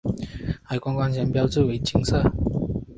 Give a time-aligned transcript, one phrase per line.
[0.63, 2.23] 海关关衔标志为金色。